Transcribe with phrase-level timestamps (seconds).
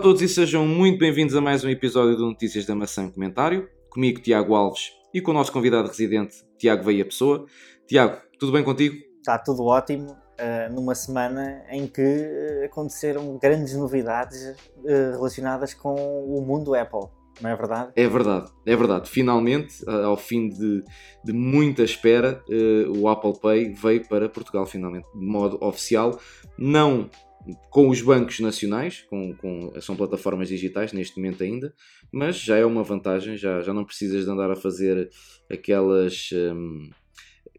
[0.00, 3.68] a todos e sejam muito bem-vindos a mais um episódio do Notícias da Maçã Comentário.
[3.90, 7.44] Comigo, Tiago Alves, e com o nosso convidado residente, Tiago Veia Pessoa.
[7.86, 8.96] Tiago, tudo bem contigo?
[9.18, 10.06] Está tudo ótimo.
[10.12, 14.42] Uh, numa semana em que eh, aconteceram grandes novidades
[14.78, 17.10] uh, relacionadas com o mundo Apple,
[17.42, 17.92] não é verdade?
[17.94, 19.10] É verdade, é verdade.
[19.10, 20.82] Finalmente, ao fim de,
[21.22, 26.18] de muita espera, uh, o Apple Pay veio para Portugal, finalmente, de modo oficial.
[26.56, 27.10] Não
[27.70, 31.74] com os bancos nacionais, com, com, são plataformas digitais neste momento ainda,
[32.12, 35.08] mas já é uma vantagem, já, já não precisas de andar a fazer
[35.50, 36.90] aquelas um,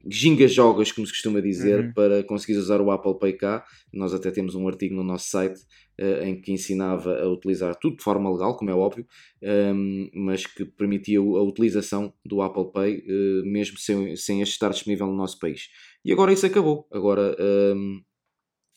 [0.07, 1.94] gingas jogas, como se costuma dizer, uhum.
[1.94, 3.66] para conseguir usar o Apple Pay cá.
[3.94, 5.59] Nós até temos um artigo no nosso site
[5.99, 9.05] uh, em que ensinava a utilizar tudo de forma legal, como é óbvio,
[9.41, 14.70] um, mas que permitia a utilização do Apple Pay uh, mesmo sem, sem este estar
[14.70, 15.70] disponível no nosso país.
[16.04, 16.88] E agora isso acabou.
[16.91, 17.35] Agora...
[17.40, 18.01] Um,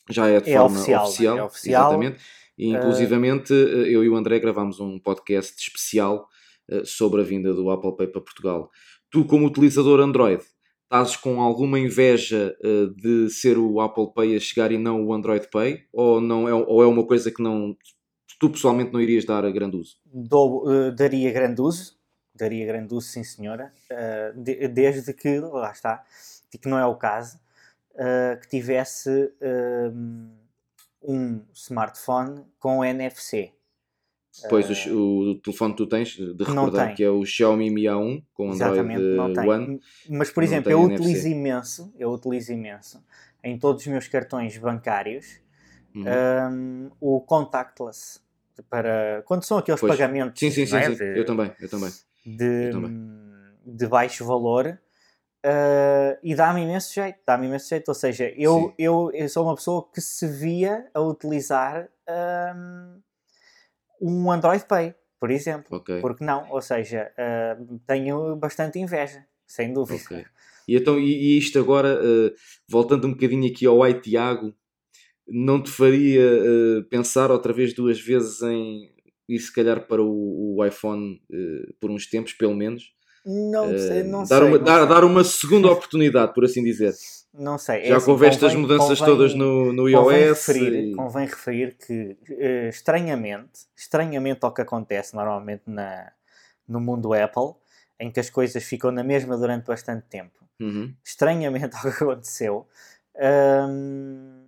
[0.09, 2.23] já é de é forma oficial, oficial, é oficial, exatamente.
[2.57, 3.85] E, inclusivamente, uh...
[3.85, 6.27] eu e o André gravámos um podcast especial
[6.71, 8.69] uh, sobre a vinda do Apple Pay para Portugal.
[9.09, 10.43] Tu, como utilizador Android,
[10.83, 15.13] estás com alguma inveja uh, de ser o Apple Pay a chegar e não o
[15.13, 15.83] Android Pay?
[15.91, 17.75] Ou, não é, ou é uma coisa que não,
[18.39, 19.97] tu pessoalmente não irias dar a grande uso?
[20.05, 21.97] Dou, daria grande uso,
[22.33, 23.71] daria grande uso, sim senhora,
[24.35, 26.03] de, desde que, lá está,
[26.49, 27.37] que não é o caso,
[27.95, 29.93] uh, que tivesse uh,
[31.01, 33.51] um smartphone com NFC.
[34.49, 37.83] Pois, uh, o, o, telefone que tu tens, de recordar que é o Xiaomi Mi
[37.83, 39.79] A1 com Android One.
[40.09, 41.01] Mas, por exemplo, eu NFC.
[41.01, 43.03] utilizo imenso, eu utilizo imenso
[43.43, 45.39] em todos os meus cartões bancários
[45.95, 46.03] uhum.
[46.51, 48.19] um, o contactless
[48.69, 49.91] para quando são aqueles pois.
[49.91, 50.95] pagamentos sim, sim, sim, é?
[50.95, 51.03] sim.
[51.03, 51.91] Eu também, eu também.
[52.25, 53.17] De, eu também.
[53.65, 54.79] de baixo valor
[55.45, 57.87] Uh, e dá-me imenso jeito, dá-me imenso jeito.
[57.89, 63.01] Ou seja, eu, eu, eu, sou uma pessoa que se via a utilizar um,
[64.01, 65.77] um Android Pay, por exemplo.
[65.77, 66.01] Okay.
[66.01, 66.49] Porque não?
[66.49, 70.03] Ou seja, uh, tenho bastante inveja, sem dúvida.
[70.03, 70.25] Okay.
[70.67, 72.33] E, então, e, isto agora, uh,
[72.67, 74.51] voltando um bocadinho aqui ao Ai Tiago,
[75.27, 76.23] não te faria
[76.89, 78.91] pensar outra vez duas vezes em
[79.27, 81.19] ir se calhar para o, o iPhone
[81.79, 82.95] por uns tempos, pelo menos?
[83.25, 84.47] Não sei, não dar sei.
[84.47, 84.87] Uma, dar, sei.
[84.87, 86.93] dar uma segunda oportunidade, por assim dizer.
[87.33, 87.81] Não sei.
[87.81, 90.03] É Já assim, houve estas mudanças convém, todas no, no iOS.
[90.03, 90.95] Convém referir, e...
[90.95, 96.11] convém referir que, uh, estranhamente, estranhamente ao que acontece normalmente na,
[96.67, 97.55] no mundo Apple,
[97.99, 100.93] em que as coisas ficam na mesma durante bastante tempo, uhum.
[101.03, 102.67] estranhamente ao que aconteceu,
[103.69, 104.45] um,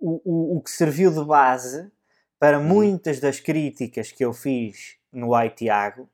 [0.00, 1.90] o, o, o que serviu de base
[2.38, 2.64] para uhum.
[2.64, 6.08] muitas das críticas que eu fiz no iTiago.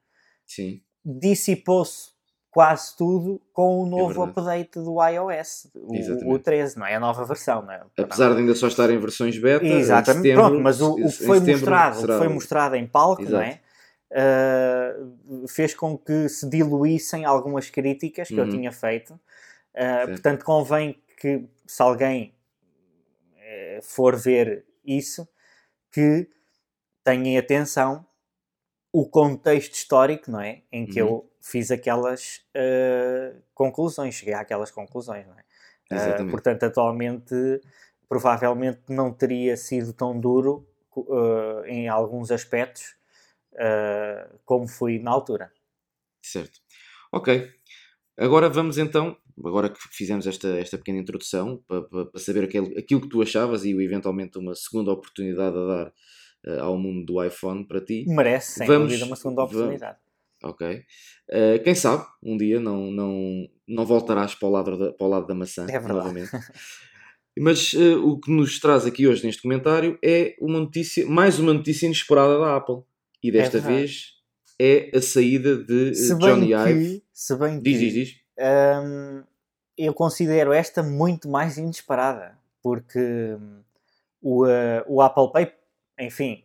[1.05, 2.11] Dissipou-se
[2.51, 6.97] quase tudo com o é novo é update do iOS, o, o, 13, não é?
[6.97, 7.83] A nova versão, não é?
[7.97, 11.25] Apesar de ainda só estar em versões beta, Exatamente, setembro, pronto, mas o, o que
[11.25, 12.19] foi mostrado, será...
[12.19, 13.35] foi mostrado em palco, Exato.
[13.35, 13.61] não é?
[14.13, 18.47] Uh, fez com que se diluíssem algumas críticas que uhum.
[18.47, 19.13] eu tinha feito.
[19.13, 22.35] Uh, portanto, convém que se alguém
[23.37, 25.29] uh, for ver isso,
[25.93, 26.29] que
[27.05, 28.05] tenham atenção
[28.93, 30.63] o contexto histórico, não é?
[30.73, 31.09] Em que uhum.
[31.09, 36.23] eu fiz aquelas uh, conclusões, cheguei àquelas conclusões, não é?
[36.23, 37.35] Uh, portanto, atualmente,
[38.09, 42.99] provavelmente não teria sido tão duro uh, em alguns aspectos
[44.47, 45.53] como fui na altura.
[46.23, 46.61] Certo.
[47.13, 47.51] Ok.
[48.17, 52.79] Agora vamos então, agora que fizemos esta, esta pequena introdução, para, para, para saber aquilo,
[52.79, 55.93] aquilo que tu achavas e eventualmente uma segunda oportunidade a dar
[56.61, 58.05] ao mundo do iPhone para ti.
[58.09, 59.99] Merece, sem vamos, dúvida, uma segunda oportunidade.
[60.43, 60.83] Vamos, ok.
[61.29, 65.11] Uh, quem sabe, um dia não, não, não voltarás para o lado da, para o
[65.11, 66.31] lado da maçã é novamente.
[67.39, 71.55] Mas uh, o que nos traz aqui hoje neste comentário é uma notícia, mais uma
[71.55, 72.83] notícia inesperada da Apple.
[73.23, 74.21] E desta é vez
[74.61, 77.03] é a saída de se Johnny Ive.
[77.15, 78.15] Se bem que, diz, diz, diz.
[78.39, 79.23] Um,
[79.77, 83.63] eu considero esta muito mais inesperada, porque hum,
[84.21, 85.47] o, uh, o Apple Pay
[86.01, 86.45] enfim.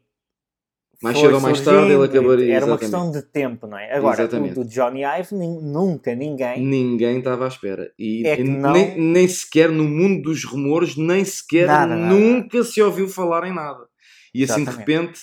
[1.02, 2.46] Mais cedo ou mais tarde ele acabaria.
[2.46, 2.69] Era exatamente.
[2.69, 3.96] uma questão de tempo, não é?
[3.96, 4.60] Agora, exatamente.
[4.60, 6.66] o do Johnny Ive, nunca ninguém.
[6.66, 7.92] Ninguém estava à espera.
[8.00, 8.72] E é não...
[8.72, 12.69] nem, nem, sequer no mundo dos rumores, nem sequer nada, nunca nada.
[12.69, 13.86] se ouviu falar em nada.
[14.34, 14.86] E assim exatamente.
[14.86, 15.19] de repente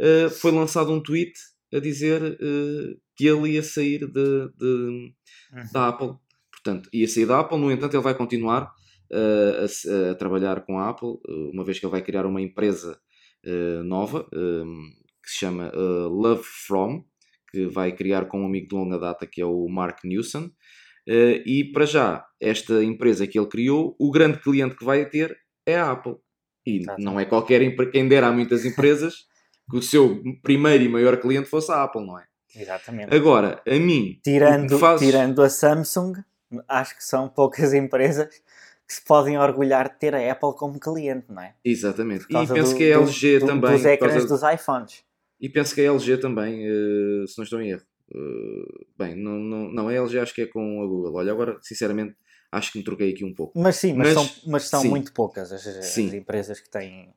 [0.00, 1.32] uh, foi lançado um tweet
[1.72, 5.12] a dizer uh, que ele ia sair de, de uhum.
[5.72, 6.14] da Apple.
[6.50, 8.70] Portanto, ia sair da Apple, no entanto, ele vai continuar
[9.10, 11.14] uh, a, a, trabalhar com a Apple,
[11.52, 12.98] uma vez que ele vai criar uma empresa
[13.46, 14.90] uh, nova um,
[15.22, 17.04] que se chama uh, Love From,
[17.50, 20.50] que vai criar com um amigo de longa data que é o Mark Newson.
[21.08, 25.36] Uh, e para já, esta empresa que ele criou, o grande cliente que vai ter
[25.66, 26.16] é a Apple.
[26.66, 27.04] E Exatamente.
[27.04, 29.26] não é qualquer quem dera a muitas empresas
[29.70, 32.24] que o seu primeiro e maior cliente fosse a Apple, não é?
[32.54, 33.14] Exatamente.
[33.14, 34.20] Agora, a mim.
[34.22, 35.00] Tirando, faz...
[35.00, 36.22] tirando a Samsung,
[36.68, 38.28] acho que são poucas empresas
[38.92, 41.54] que se podem orgulhar de ter a Apple como cliente, não é?
[41.64, 42.26] Exatamente.
[42.28, 43.72] E penso do, que a LG do, também.
[43.72, 45.02] Dos ecrãs dos iPhones.
[45.40, 47.82] E penso que a LG também, uh, se não estou em erro.
[48.14, 51.14] Uh, bem, não, não, não, a LG acho que é com a Google.
[51.14, 52.14] Olha, agora, sinceramente,
[52.52, 53.58] acho que me troquei aqui um pouco.
[53.58, 54.90] Mas sim, mas, mas são, mas são sim.
[54.90, 57.14] muito poucas as, as empresas que têm,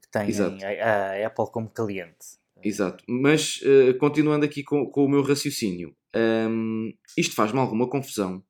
[0.00, 2.38] que têm a, a, Apple como cliente.
[2.64, 3.04] Exato.
[3.06, 8.42] Mas, uh, continuando aqui com, com, o meu raciocínio, um, isto faz-me alguma confusão.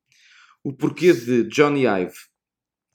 [0.63, 2.15] O porquê de Johnny Ive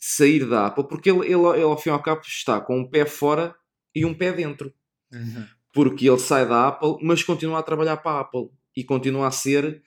[0.06, 2.86] sair da Apple, porque ele, ele, ele ao fim e ao cabo está com um
[2.86, 3.56] pé fora
[3.96, 4.74] e um pé dentro.
[5.14, 5.46] Uhum.
[5.74, 9.32] Porque ele sai da Apple, mas continua a trabalhar para a Apple e continua a
[9.32, 9.82] ser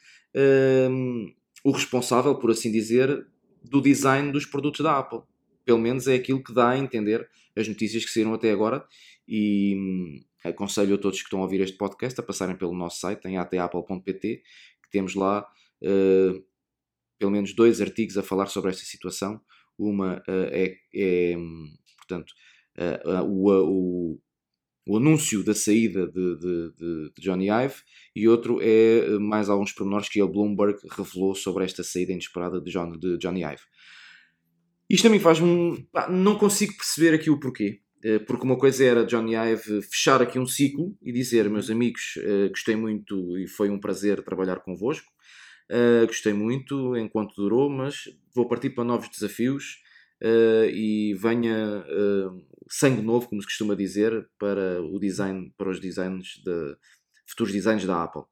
[0.91, 1.31] um,
[1.63, 3.27] o responsável, por assim dizer,
[3.63, 5.21] do design dos produtos da Apple.
[5.67, 8.87] Pelo menos é aquilo que dá a entender as notícias que saíram até agora.
[9.29, 13.01] E hum, aconselho a todos que estão a ouvir este podcast a passarem pelo nosso
[13.01, 14.43] site em atapple.pt,
[14.83, 15.47] que temos lá
[15.83, 16.43] uh,
[17.19, 19.43] pelo menos dois artigos a falar sobre esta situação.
[19.79, 21.35] Uma uh, é, é,
[21.99, 22.33] portanto,
[22.79, 24.21] uh, o, o,
[24.87, 27.75] o, anúncio da saída de, de, de, de, Johnny Ive
[28.15, 32.71] e outro é mais alguns pormenores que a Bloomberg revelou sobre esta saída inesperada de,
[32.71, 33.63] John, de Johnny Ive.
[34.89, 35.87] Isto também faz-me.
[36.11, 37.81] Não consigo perceber aqui o porquê.
[38.25, 42.15] Porque uma coisa era Johnny Ive fechar aqui um ciclo e dizer, meus amigos,
[42.51, 45.11] gostei muito e foi um prazer trabalhar convosco.
[45.71, 48.05] Uh, gostei muito enquanto durou, mas
[48.35, 49.83] vou partir para novos desafios
[50.23, 55.81] uh, e venha uh, sangue novo, como se costuma dizer, para o design, para os
[55.81, 56.77] designs de
[57.27, 58.23] futuros designs da Apple.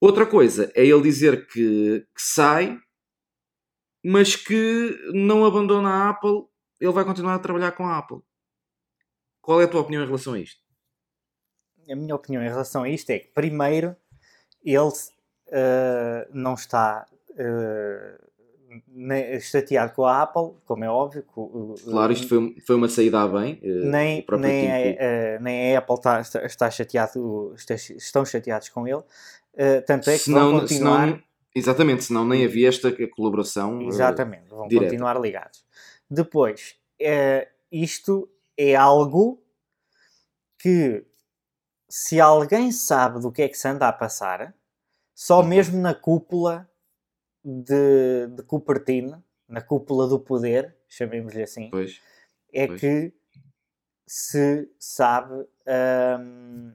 [0.00, 2.78] Outra coisa é ele dizer que, que sai,
[4.04, 6.44] mas que não abandona a Apple,
[6.80, 8.18] ele vai continuar a trabalhar com a Apple.
[9.40, 10.60] Qual é a tua opinião em relação a isto?
[11.88, 13.96] A minha opinião em relação a isto é que, primeiro,
[14.64, 14.90] ele
[15.48, 21.24] uh, não está uh, chateado com a Apple, como é óbvio.
[21.84, 23.60] claro, isto foi, foi uma saída a bem.
[23.62, 28.86] Uh, nem, nem, a, nem a Apple está, está, está chateado, está, estão chateados com
[28.86, 29.02] ele.
[29.86, 31.06] tanto é que senão, vão continuar.
[31.06, 31.22] Senão,
[31.54, 33.82] exatamente, senão nem havia esta colaboração.
[33.82, 34.86] Exatamente, vão direta.
[34.86, 35.64] continuar ligados.
[36.10, 36.76] Depois,
[37.70, 39.42] isto é algo
[40.58, 41.04] que
[41.88, 44.54] se alguém sabe do que é que se anda a passar,
[45.16, 45.46] só uhum.
[45.46, 46.68] mesmo na cúpula
[47.42, 52.02] de, de Cupertino, na cúpula do poder, chamemos-lhe assim, pois,
[52.52, 52.78] é pois.
[52.78, 53.14] que
[54.06, 55.46] se sabe
[56.20, 56.74] um,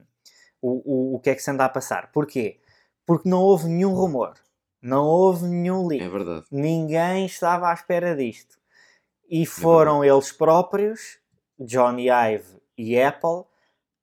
[0.60, 2.10] o, o, o que é que se anda a passar.
[2.10, 2.60] Porquê?
[3.06, 4.34] Porque não houve nenhum rumor,
[4.80, 6.04] não houve nenhum leak.
[6.04, 6.44] É verdade.
[6.50, 8.58] Ninguém estava à espera disto.
[9.30, 11.20] E é foram é eles próprios,
[11.60, 13.44] Johnny Ive e Apple,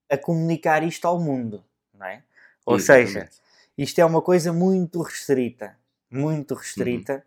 [0.09, 1.61] a comunicar isto ao mundo,
[1.93, 2.23] não é?
[2.65, 3.11] Ou Exatamente.
[3.11, 3.29] seja,
[3.81, 5.77] isto é uma coisa muito restrita.
[6.11, 7.13] Muito restrita.
[7.13, 7.21] Uhum.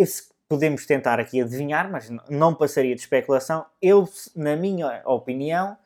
[0.00, 3.66] Esse podemos tentar aqui adivinhar, mas não passaria de especulação.
[3.80, 5.76] Eu, na minha opinião,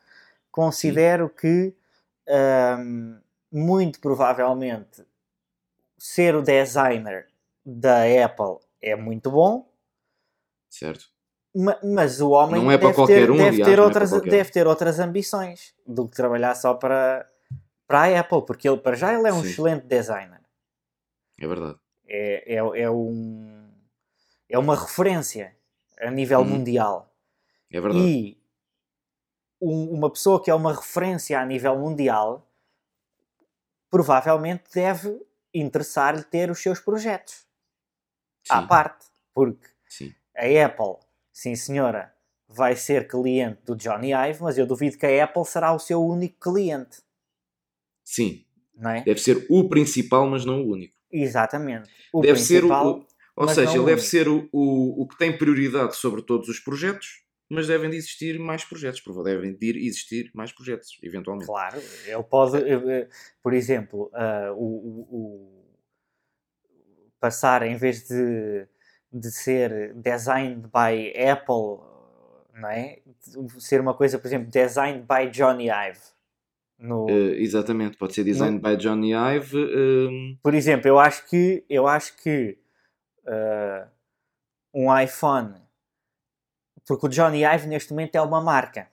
[0.51, 1.33] considero Sim.
[1.39, 1.75] que
[2.79, 3.19] um,
[3.51, 5.03] muito provavelmente
[5.97, 7.27] ser o designer
[7.65, 9.69] da Apple é muito bom.
[10.69, 11.05] Certo.
[11.83, 14.67] Mas o homem é deve, ter, um, deve, aliás, ter é outras, é deve ter
[14.67, 17.27] outras ambições do que trabalhar só para,
[17.89, 19.49] para a Apple, porque ele, para já, ele é um Sim.
[19.49, 20.41] excelente designer.
[21.39, 21.79] É verdade.
[22.07, 23.67] É, é, é, um,
[24.47, 25.57] é uma referência
[25.99, 26.45] a nível hum.
[26.45, 27.11] mundial.
[27.71, 28.05] É verdade.
[28.05, 28.43] E
[29.59, 32.47] um, uma pessoa que é uma referência a nível mundial
[33.89, 35.19] provavelmente deve
[35.51, 37.47] interessar-lhe ter os seus projetos
[38.43, 38.53] sim.
[38.53, 40.13] à parte, porque sim.
[40.37, 41.03] a Apple,
[41.33, 42.13] sim senhora,
[42.47, 46.05] vai ser cliente do Johnny Ive, mas eu duvido que a Apple será o seu
[46.05, 47.01] único cliente.
[48.09, 48.43] Sim.
[48.83, 49.03] É?
[49.03, 50.95] Deve ser o principal, mas não o único.
[51.11, 51.89] Exatamente.
[52.11, 55.95] O deve ser o, ou seja, ele deve ser o, o, o que tem prioridade
[55.95, 60.97] sobre todos os projetos, mas devem de existir mais projetos, devem de existir mais projetos,
[61.03, 61.45] eventualmente.
[61.45, 63.09] Claro, ele pode, eh, eh,
[63.43, 65.65] por exemplo, uh, o, o,
[67.19, 68.67] passar em vez de,
[69.13, 71.85] de ser designed by Apple,
[72.55, 72.99] não é?
[73.59, 75.99] Ser uma coisa, por exemplo, designed by Johnny Ive
[76.79, 77.05] no...
[77.05, 78.69] Uh, exatamente, pode ser designed no...
[78.69, 79.57] by Johnny Ive.
[79.57, 80.37] Uh...
[80.41, 82.57] Por exemplo, eu acho que, eu acho que
[83.25, 83.87] uh,
[84.73, 85.55] um iPhone,
[86.87, 88.87] porque o Johnny Ive neste momento é uma marca.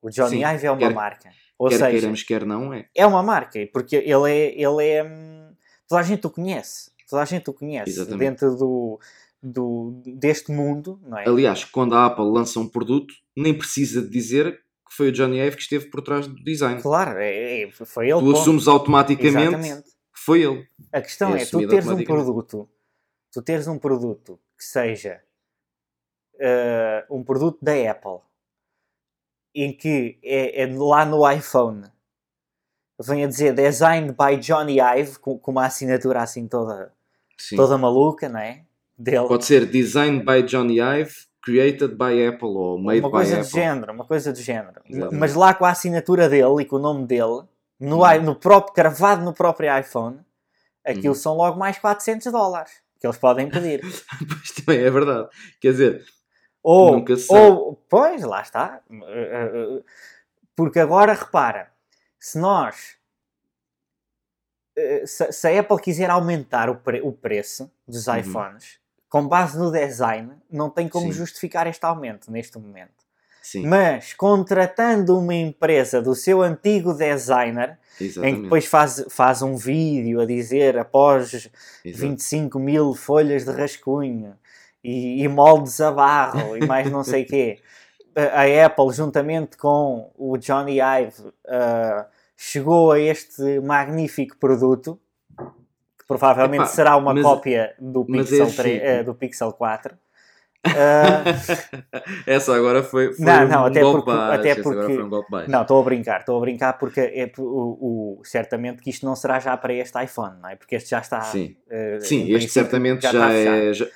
[0.00, 1.30] O Johnny Sim, Ive é uma quer, marca.
[1.58, 2.88] Ou quer seja, queiramos, quer não, é.
[2.94, 4.60] É uma marca, porque ele é.
[4.60, 5.52] Ele é hum,
[5.86, 6.90] toda a gente o conhece.
[7.08, 7.90] Toda a gente o conhece.
[7.90, 8.18] Exatamente.
[8.18, 9.00] Dentro do.
[9.40, 11.28] do, deste mundo, não é?
[11.28, 14.60] Aliás, quando a Apple lança um produto, nem precisa de dizer
[14.92, 16.80] que foi o Johnny Ive que esteve por trás do design.
[16.82, 18.20] Claro, é, é, foi ele.
[18.20, 19.84] Tu assumes automaticamente Exatamente.
[19.84, 20.68] que foi ele.
[20.92, 22.68] A questão é, é tu teres um produto,
[23.32, 25.22] tu teres um produto que seja
[26.34, 28.18] uh, um produto da Apple,
[29.54, 31.84] em que é, é lá no iPhone
[33.00, 36.92] vem a dizer Designed by Johnny Ive, com, com uma assinatura assim toda,
[37.56, 38.64] toda maluca, não é?
[38.96, 39.26] Dele.
[39.26, 43.08] Pode ser Designed by Johnny Ive, Created by Apple ou Made by Apple.
[43.08, 44.80] Uma coisa do género, uma coisa do género.
[44.88, 45.20] Exatamente.
[45.20, 47.42] Mas lá com a assinatura dele e com o nome dele,
[47.80, 48.22] no, uhum.
[48.22, 50.20] no próprio, gravado no próprio iPhone,
[50.84, 51.14] aquilo uhum.
[51.14, 53.80] são logo mais 400 dólares que eles podem pedir.
[54.28, 55.28] pois também é verdade.
[55.60, 56.04] Quer dizer,
[56.62, 58.80] ou, nunca se ou pois, lá está.
[60.54, 61.72] Porque agora repara,
[62.20, 62.96] se nós
[65.04, 68.16] se, se a Apple quiser aumentar o, pre, o preço dos uhum.
[68.16, 68.81] iPhones
[69.12, 71.12] com base no design, não tem como Sim.
[71.12, 73.04] justificar este aumento neste momento.
[73.42, 73.66] Sim.
[73.66, 78.32] Mas contratando uma empresa do seu antigo designer, Exatamente.
[78.32, 81.50] em que depois faz, faz um vídeo a dizer após
[81.84, 82.00] Exato.
[82.00, 84.34] 25 mil folhas de rascunho
[84.82, 87.58] e, e moldes a barro e mais não sei o quê,
[88.16, 94.98] a Apple, juntamente com o Johnny Ive, uh, chegou a este magnífico produto,
[96.18, 99.94] provavelmente Epá, será uma cópia do Pixel, é 3, uh, eh, do Pixel 4.
[100.64, 100.70] Uh...
[102.26, 104.40] Essa agora foi, foi não, não, um até golpe porque, baixo.
[104.40, 105.48] Até porque, um.
[105.48, 109.16] Não, estou a brincar, estou a brincar porque é, o, o, certamente que isto não
[109.16, 110.56] será já para este iPhone, não é?
[110.56, 111.20] Porque este já está.
[111.22, 113.72] Sim, uh, Sim este certamente já, já é.
[113.72, 113.86] Já,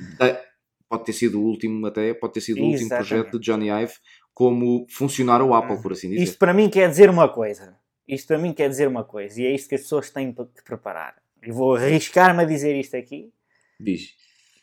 [0.89, 3.95] pode ter sido o último, até pode ter sido o último projeto de Johnny Ive
[4.35, 6.23] como funcionar o Apple, por assim dizer.
[6.23, 7.77] Isto para mim quer dizer uma coisa.
[8.07, 9.41] Isto para mim quer dizer uma coisa.
[9.41, 11.17] E é isto que as pessoas têm que preparar.
[11.43, 13.33] E vou arriscar-me a dizer isto aqui.
[13.78, 14.14] Diz.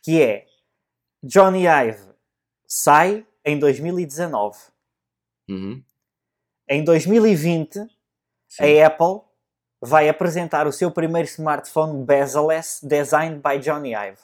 [0.04, 0.46] Que é
[1.22, 2.14] Johnny Ive
[2.68, 4.58] sai em 2019.
[5.50, 5.84] Uhum.
[6.68, 7.80] Em 2020,
[8.48, 8.64] Sim.
[8.64, 9.22] a Apple
[9.82, 14.20] vai apresentar o seu primeiro smartphone bezel-less designed by Johnny Ive.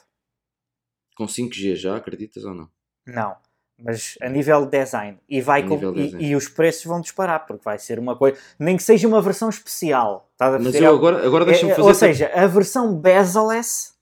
[1.14, 2.70] Com 5G já, acreditas ou não?
[3.06, 3.36] Não,
[3.82, 5.18] mas a nível de design.
[5.28, 8.38] E, vai com, e, e, os preços vão disparar, porque vai ser uma coisa.
[8.58, 10.28] Nem que seja uma versão especial.
[10.32, 11.88] Estás a mas eu agora, agora deixa-me é, fazer.
[11.88, 13.94] Ou seja, a versão bezel-less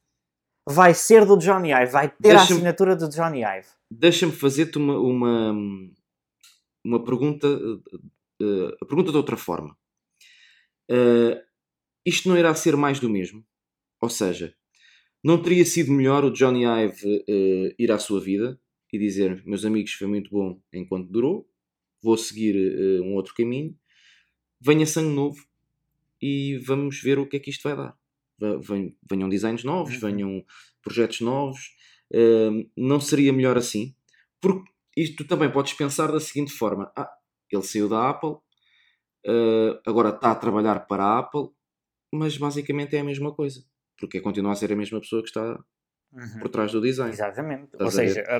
[0.68, 3.68] vai ser do Johnny Ive, vai ter a assinatura do Johnny Ive.
[3.90, 5.54] Deixa-me fazer-te uma, uma,
[6.84, 7.48] uma pergunta.
[8.40, 9.76] Uh, a pergunta de outra forma.
[10.90, 11.38] Uh,
[12.04, 13.44] isto não irá ser mais do mesmo?
[14.00, 14.54] Ou seja,
[15.24, 18.58] não teria sido melhor o Johnny Ive uh, ir à sua vida
[18.92, 21.48] e dizer: Meus amigos, foi muito bom enquanto durou,
[22.02, 23.76] vou seguir uh, um outro caminho,
[24.60, 25.44] venha sangue novo
[26.20, 27.96] e vamos ver o que é que isto vai dar.
[29.10, 30.00] Venham designs novos, uhum.
[30.00, 30.44] venham
[30.82, 31.76] projetos novos.
[32.12, 33.94] Uh, não seria melhor assim?
[34.40, 37.10] Porque isto também podes pensar da seguinte forma: ah,
[37.50, 38.36] ele saiu da Apple,
[39.84, 41.48] agora está a trabalhar para a Apple,
[42.12, 43.62] mas basicamente é a mesma coisa
[43.98, 45.58] porque continua a ser a mesma pessoa que está
[46.12, 46.40] uhum.
[46.40, 47.12] por trás do design.
[47.12, 47.64] Exatamente.
[47.72, 48.38] Estás Ou seja, a,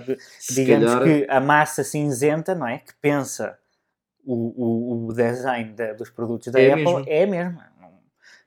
[0.52, 1.04] digamos calhar...
[1.04, 2.78] que a massa cinzenta, não é?
[2.78, 3.58] Que pensa
[4.25, 7.04] o, o, o design de, dos produtos da é Apple mesmo.
[7.06, 7.68] é a mesma.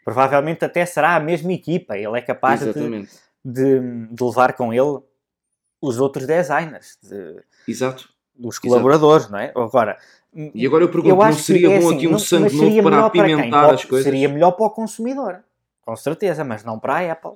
[0.04, 1.96] Provavelmente até será a mesma equipa.
[1.96, 5.00] Ele é capaz de, de, de, levar com ele
[5.80, 6.98] os outros designers.
[7.04, 8.10] De, Exato.
[8.44, 9.34] Os colaboradores, Exato.
[9.34, 9.52] não é?
[9.56, 9.98] Agora,
[10.34, 13.06] e agora eu pergunto, eu não seria é bom assim, aqui um sangue novo para
[13.06, 14.06] apimentar para as coisas?
[14.06, 15.44] Seria melhor para o consumidor
[15.92, 17.34] com certeza, mas não para a Apple,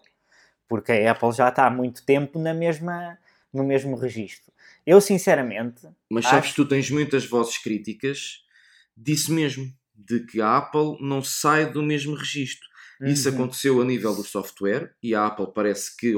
[0.67, 3.17] porque a Apple já está há muito tempo na mesma,
[3.53, 4.51] no mesmo registro.
[4.85, 5.87] Eu, sinceramente.
[6.09, 6.55] Mas sabes, acho...
[6.55, 8.43] tu tens muitas vozes críticas
[8.95, 12.67] disso mesmo, de que a Apple não sai do mesmo registro.
[13.01, 13.07] Uhum.
[13.07, 16.13] Isso aconteceu a nível do software e a Apple parece que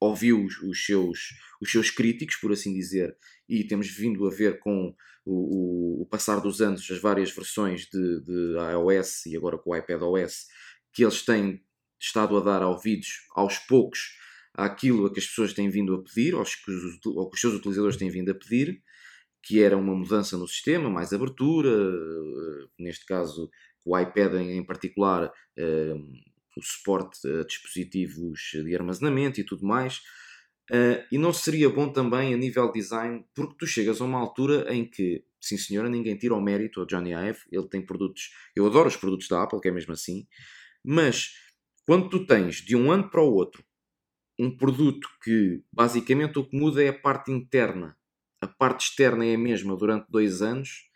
[0.00, 3.16] ouviu os, os, seus, os seus críticos, por assim dizer,
[3.48, 4.94] e temos vindo a ver com
[5.24, 9.70] o, o, o passar dos anos as várias versões de, de iOS e agora com
[9.70, 10.46] o iPadOS
[10.92, 11.62] que eles têm
[12.00, 14.18] estado a dar ouvidos aos poucos
[14.54, 17.40] àquilo a que as pessoas têm vindo a pedir, aos que os, ou que os
[17.40, 18.82] seus utilizadores têm vindo a pedir,
[19.42, 23.50] que era uma mudança no sistema, mais abertura, eh, neste caso
[23.84, 25.94] o iPad em particular, eh,
[26.56, 30.00] o suporte a dispositivos de armazenamento e tudo mais.
[30.70, 34.72] Uh, e não seria bom também a nível design, porque tu chegas a uma altura
[34.72, 38.64] em que, sim senhora, ninguém tira o mérito ao Johnny Ive, ele tem produtos, eu
[38.64, 40.28] adoro os produtos da Apple, que é mesmo assim,
[40.84, 41.34] mas
[41.90, 43.64] quando tu tens de um ano para o outro
[44.38, 47.96] um produto que basicamente o que muda é a parte interna,
[48.40, 50.88] a parte externa é a mesma durante dois anos,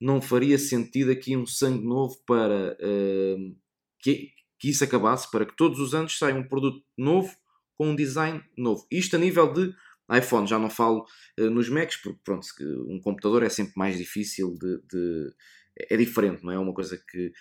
[0.00, 3.56] não faria sentido aqui um sangue novo para uh,
[4.00, 7.32] que, que isso acabasse, para que todos os anos saia um produto novo
[7.76, 8.84] com um design novo.
[8.90, 9.72] Isto a nível de
[10.12, 11.06] iPhone, já não falo
[11.38, 12.44] uh, nos Macs, porque pronto,
[12.88, 15.32] um computador é sempre mais difícil de, de
[15.76, 16.56] é diferente, não é?
[16.56, 17.32] É uma coisa que,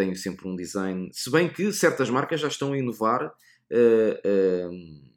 [0.00, 1.10] tem sempre um design.
[1.12, 5.10] Se bem que certas marcas já estão a inovar uh, uh,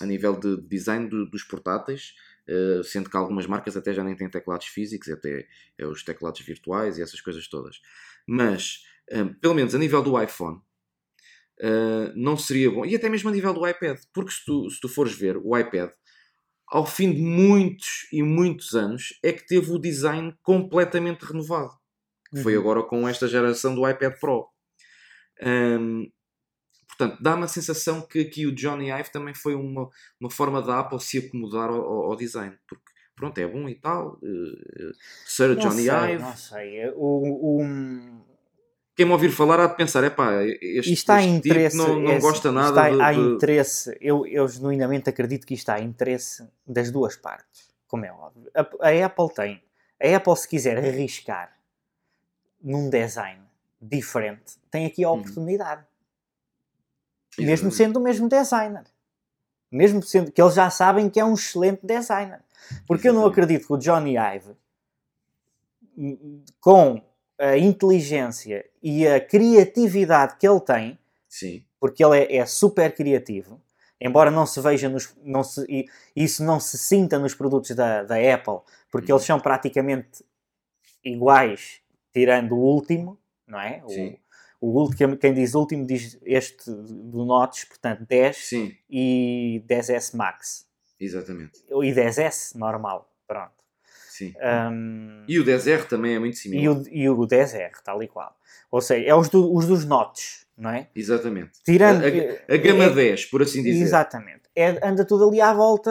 [0.00, 2.14] a nível de design do, dos portáteis,
[2.48, 5.46] uh, sendo que algumas marcas até já nem têm teclados físicos, até
[5.78, 7.80] é os teclados virtuais e essas coisas todas.
[8.26, 8.84] Mas,
[9.40, 10.60] pelo menos a nível do iPhone,
[12.14, 14.88] não seria bom, e até mesmo a nível do iPad, porque se tu, se tu
[14.88, 15.90] fores ver o iPad,
[16.68, 21.79] ao fim de muitos e muitos anos, é que teve o design completamente renovado.
[22.32, 22.42] Uhum.
[22.42, 24.48] Foi agora com esta geração do iPad Pro.
[25.42, 26.10] Um,
[26.88, 29.88] portanto, dá-me a sensação que aqui o Johnny Ive também foi uma,
[30.20, 32.56] uma forma da Apple se acomodar ao, ao design.
[32.68, 32.84] Porque,
[33.16, 34.18] pronto, é bom e tal.
[34.22, 34.92] Uh,
[35.26, 36.22] Sir não Johnny sei, Ive.
[36.22, 36.90] Não sei.
[36.94, 38.20] O, o,
[39.00, 41.74] quem me ouvir falar há de pensar, é pá, este, isto há este tipo interesse,
[41.74, 45.54] tipo não, não é, gosta nada está, de, Há interesse, eu, eu genuinamente acredito que
[45.54, 48.50] isto há interesse das duas partes, como é óbvio.
[48.54, 49.62] A, a Apple tem,
[50.02, 51.59] a Apple se quiser arriscar
[52.62, 53.40] num design
[53.80, 55.20] diferente, tem aqui a uhum.
[55.20, 55.84] oportunidade.
[57.38, 57.44] Hum.
[57.44, 58.84] Mesmo sendo o mesmo designer.
[59.70, 62.40] Mesmo sendo que eles já sabem que é um excelente designer.
[62.86, 64.56] Porque eu não acredito que o Johnny Ive,
[66.60, 67.02] com
[67.38, 70.98] a inteligência e a criatividade que ele tem,
[71.28, 71.64] Sim.
[71.78, 73.60] porque ele é, é super criativo,
[74.00, 78.16] embora não se veja nos, não se, isso não se sinta nos produtos da, da
[78.16, 79.16] Apple, porque hum.
[79.16, 80.24] eles são praticamente
[81.02, 81.80] iguais,
[82.12, 83.82] tirando o último, não é?
[83.88, 84.18] Sim.
[84.60, 88.72] O, o último, quem diz último diz este do Notes, portanto 10 Sim.
[88.88, 90.66] e 10S Max.
[90.98, 91.60] Exatamente.
[91.68, 93.60] E 10S normal, pronto.
[94.20, 94.34] Sim.
[94.70, 96.62] Um, e o 10R também é muito similar.
[96.62, 98.36] E o, e o 10R, tal e qual.
[98.70, 100.88] Ou seja, é os, do, os dos notes, não é?
[100.94, 101.52] Exatamente.
[101.64, 103.82] Tirando, a, a, a gama é, 10, por assim dizer.
[103.82, 104.42] Exatamente.
[104.54, 105.90] É, anda tudo ali à volta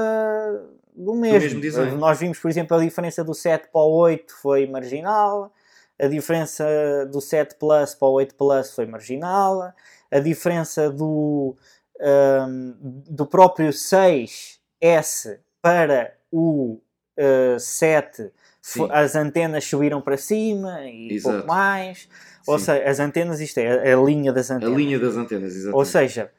[0.95, 1.60] do mesmo.
[1.60, 5.51] Do mesmo Nós vimos, por exemplo, a diferença do 7 para o 8 foi marginal,
[5.99, 6.65] a diferença
[7.12, 9.73] do 7 Plus para o 8 Plus foi marginal,
[10.09, 11.55] a diferença do,
[12.47, 12.75] um,
[13.09, 16.79] do próprio 6S para o
[17.17, 18.31] uh, 7
[18.91, 21.38] as antenas subiram para cima e Exato.
[21.38, 22.07] pouco mais.
[22.45, 22.65] Ou Sim.
[22.65, 24.73] seja, as antenas, isto é, a linha das antenas.
[24.73, 25.75] A linha das antenas, exatamente.
[25.75, 26.31] Ou seja,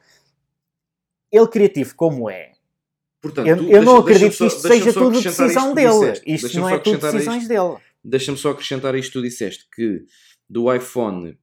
[1.31, 2.51] ele criativo como é,
[3.21, 6.19] Portanto, eu, eu não acredito que isto seja tudo decisão dele.
[6.25, 7.77] Isto não é tudo decisões dele.
[8.03, 10.05] Deixa-me só acrescentar isto que tu disseste, que
[10.49, 11.37] do iPhone,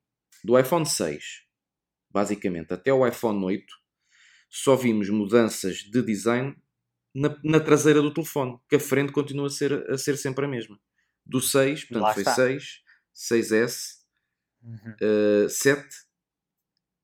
[0.45, 1.45] do iPhone 6,
[2.11, 3.65] basicamente, até o iPhone 8,
[4.51, 6.57] só vimos mudanças de design
[7.15, 10.49] na, na, traseira do telefone, que a frente continua a ser, a ser sempre a
[10.49, 10.79] mesma.
[11.25, 12.35] Do 6, portanto Lá foi está.
[12.35, 12.83] 6,
[13.15, 13.97] 6S,
[14.63, 15.47] uhum.
[15.47, 15.87] uh, 7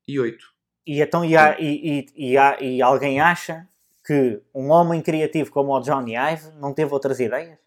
[0.09, 0.55] e 8.
[0.87, 3.69] E, então, e, há, e, e, e, há, e alguém acha
[4.05, 7.59] que um homem criativo como o Johnny Ive não teve outras ideias?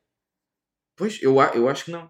[0.97, 2.09] Pois, eu, eu acho que não.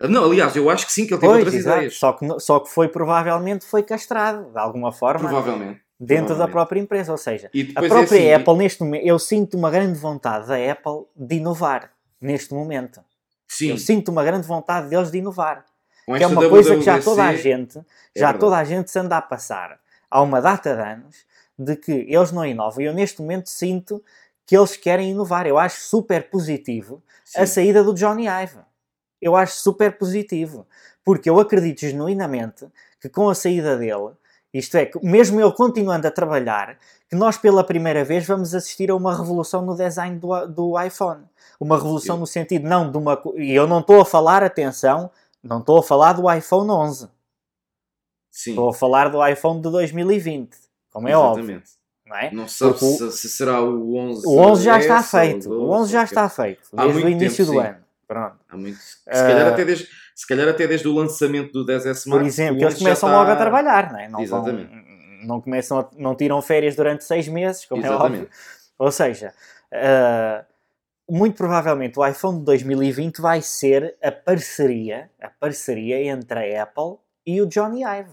[0.00, 1.76] Não, aliás, eu acho que sim, que ele teve pois, outras exato.
[1.78, 1.96] ideias.
[1.96, 5.28] Só que, só que foi provavelmente foi castrado, de alguma forma.
[5.28, 7.10] Provavelmente dentro da própria empresa.
[7.10, 10.46] Ou seja, a é própria é assim, Apple, neste momento, eu sinto uma grande vontade
[10.46, 13.00] da Apple de inovar neste momento.
[13.46, 13.70] Sim.
[13.70, 15.64] Eu sinto uma grande vontade deles de inovar.
[16.06, 18.98] Que é uma coisa que já toda a gente, é já toda a gente se
[18.98, 19.78] anda a passar
[20.10, 21.16] há uma data de anos
[21.58, 22.80] de que eles não inovam.
[22.80, 24.02] E eu neste momento sinto
[24.48, 25.46] que eles querem inovar.
[25.46, 27.40] Eu acho super positivo Sim.
[27.40, 28.60] a saída do Johnny Ive.
[29.20, 30.66] Eu acho super positivo.
[31.04, 32.66] Porque eu acredito genuinamente
[32.98, 34.12] que com a saída dele
[34.52, 36.78] isto é, mesmo ele continuando a trabalhar,
[37.10, 41.24] que nós pela primeira vez vamos assistir a uma revolução no design do, do iPhone.
[41.60, 43.20] Uma revolução no sentido não de uma.
[43.36, 45.10] E eu não estou a falar, atenção,
[45.42, 47.10] não estou a falar do iPhone 11.
[48.30, 48.50] Sim.
[48.50, 50.56] Estou a falar do iPhone de 2020,
[50.90, 51.40] como é Exatamente.
[51.40, 51.77] óbvio.
[52.08, 52.30] Não, é?
[52.32, 54.26] não sabe se, se, será o 11.
[54.26, 55.50] O 11 já está feito.
[55.50, 56.62] O 11 já está feito.
[56.72, 57.68] Desde o início tempo, do sim.
[57.68, 57.78] ano.
[58.06, 58.36] Pronto.
[58.48, 58.78] Há muito.
[58.78, 62.04] Se calhar, uh, até desde, se calhar até desde o lançamento do 10S Max.
[62.06, 63.18] Por exemplo, eles começam está...
[63.18, 64.08] logo a trabalhar, não é?
[64.08, 64.70] Não Exatamente.
[64.70, 68.22] Vão, não, começam a, não tiram férias durante seis meses, como Exatamente.
[68.22, 68.30] é óbvio.
[68.78, 69.34] Ou seja,
[69.72, 70.44] uh,
[71.10, 76.96] muito provavelmente o iPhone de 2020 vai ser a parceria, a parceria entre a Apple
[77.26, 78.10] e o Johnny Ive.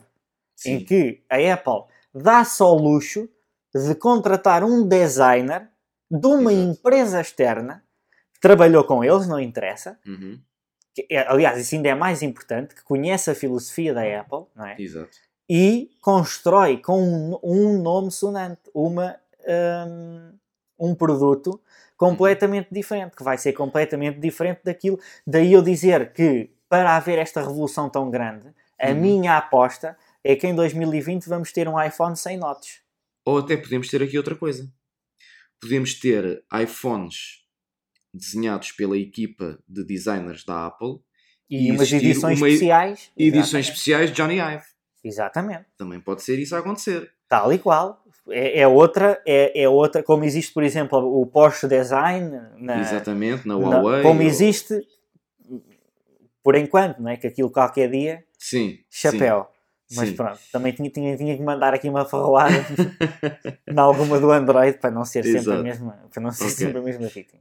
[0.55, 0.73] Sim.
[0.73, 3.29] Em que a Apple dá-se ao luxo
[3.75, 5.67] de contratar um designer
[6.09, 6.69] de uma Exato.
[6.69, 7.83] empresa externa
[8.39, 9.99] trabalhou com eles, não interessa.
[10.05, 10.39] Uhum.
[10.93, 14.65] Que, é, aliás, isso ainda é mais importante, que conhece a filosofia da Apple, não
[14.65, 14.75] é?
[14.79, 15.17] Exato.
[15.49, 19.17] E constrói com um, um nome sonante, uma,
[19.87, 20.31] um,
[20.79, 21.59] um produto
[21.97, 22.73] completamente uhum.
[22.73, 24.99] diferente, que vai ser completamente diferente daquilo.
[25.27, 28.47] Daí eu dizer que para haver esta revolução tão grande,
[28.79, 28.95] a uhum.
[28.95, 32.84] minha aposta é que em 2020 vamos ter um iPhone sem notes.
[33.25, 34.71] Ou até podemos ter aqui outra coisa.
[35.59, 37.43] podemos ter iPhones
[38.13, 40.99] desenhados pela equipa de designers da Apple
[41.49, 43.11] e, e umas edições uma, especiais.
[43.17, 43.69] Edições exatamente.
[43.69, 44.63] especiais Johnny Ive.
[45.03, 45.65] Exatamente.
[45.77, 47.11] Também pode ser isso a acontecer.
[47.27, 48.03] Tal e qual.
[48.29, 53.47] É, é, outra, é, é outra, como existe, por exemplo, o Porsche Design na, Exatamente,
[53.47, 53.97] na Huawei.
[53.97, 54.25] Na, como ou...
[54.25, 54.73] existe,
[56.41, 57.17] por enquanto, não é?
[57.17, 59.43] Que aquilo qualquer dia, sim, chapéu.
[59.43, 59.54] Sim.
[59.93, 60.15] Mas Sim.
[60.15, 62.55] pronto, também tinha, tinha, tinha que mandar aqui uma ferroada
[63.69, 66.55] em alguma do Android para não ser sempre a mesma, para não ser okay.
[66.55, 67.39] sempre a mesma vítima.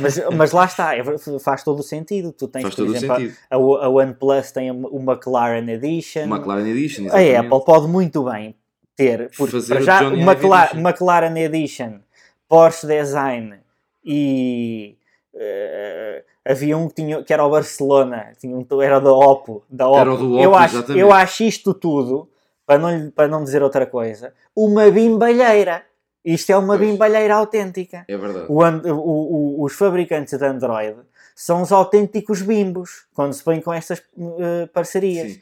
[0.00, 1.02] Mas, mas lá está, é,
[1.38, 2.32] faz todo o sentido.
[2.32, 6.24] Tu tens, faz por exemplo, a, a, OnePlus tem o McLaren Edition.
[6.24, 7.36] O McLaren Edition, exatamente.
[7.36, 8.56] A Apple pode muito bem
[8.96, 12.00] ter, porque Fazer já o McLaren, McLaren Edition,
[12.48, 13.60] Porsche Design
[14.04, 14.96] e
[15.32, 19.64] uh, havia um que, tinha, que era o Barcelona, tinha um, era da Oppo.
[19.68, 19.98] Da Oppo.
[19.98, 22.28] Era o do Oppo, eu, acho, eu acho isto tudo,
[22.66, 25.82] para não, para não dizer outra coisa, uma bimbalheira.
[26.24, 26.88] Isto é uma pois.
[26.88, 28.04] bimbalheira autêntica.
[28.08, 28.46] É verdade.
[28.48, 30.96] O, o, o, os fabricantes de Android
[31.34, 35.32] são os autênticos bimbos quando se põem com estas uh, parcerias.
[35.32, 35.40] Sim.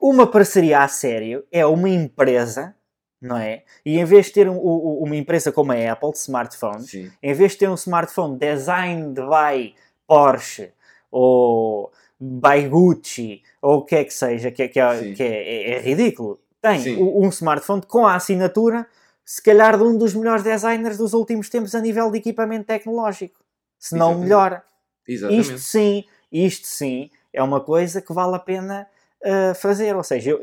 [0.00, 2.74] Uma parceria a sério é uma empresa
[3.20, 3.62] não é?
[3.84, 7.10] E em vez de ter um, uma empresa como a Apple de smartphones, Sim.
[7.22, 9.74] em vez de ter um smartphone designed by
[10.06, 10.72] Porsche
[11.10, 15.70] ou by Gucci ou o que é que seja, que, é, que, é, que é,
[15.72, 16.96] é, ridículo, tem Sim.
[16.96, 18.86] um smartphone com a assinatura,
[19.24, 23.38] se calhar, de um dos melhores designers dos últimos tempos a nível de equipamento tecnológico,
[23.78, 24.62] se não melhor.
[25.06, 25.40] Exatamente.
[25.40, 28.86] Isto sim, isto sim é uma coisa que vale a pena
[29.22, 29.94] uh, fazer.
[29.94, 30.40] Ou seja, uh,